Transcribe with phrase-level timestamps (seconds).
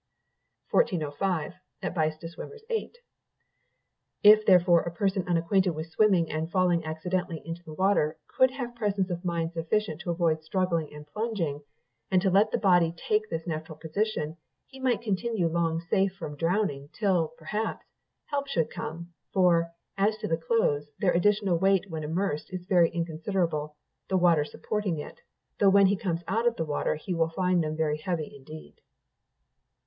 [0.71, 1.53] 1405.
[1.79, 2.97] continued...
[4.23, 8.73] "If therefore a person unacquainted with swimming and falling accidentally into the water, could have
[8.73, 11.61] presence of mind sufficient to avoid struggling and plunging,
[12.09, 16.35] and to let the body take this natural position, he might continue long safe from
[16.35, 17.85] drowning, till, perhaps,
[18.25, 22.89] help should come; for, as to the clothes, their additional weight when immersed is very
[22.89, 23.75] inconsiderable,
[24.09, 25.19] the water supporting it;
[25.59, 28.81] though when he comes out of the water, he will find them very heavy indeed.